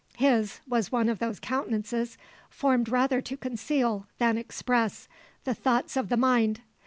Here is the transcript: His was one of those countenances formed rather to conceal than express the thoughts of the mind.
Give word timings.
His 0.15 0.61
was 0.67 0.91
one 0.91 1.09
of 1.09 1.19
those 1.19 1.39
countenances 1.39 2.17
formed 2.49 2.89
rather 2.89 3.21
to 3.21 3.37
conceal 3.37 4.07
than 4.17 4.35
express 4.35 5.07
the 5.43 5.53
thoughts 5.53 5.95
of 5.95 6.09
the 6.09 6.17
mind. 6.17 6.61